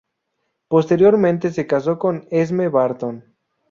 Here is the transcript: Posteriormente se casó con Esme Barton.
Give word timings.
Posteriormente 0.67 1.51
se 1.51 1.67
casó 1.67 1.99
con 1.99 2.25
Esme 2.31 2.69
Barton. 2.69 3.35